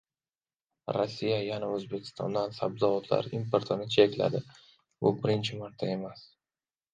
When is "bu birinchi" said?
5.05-5.61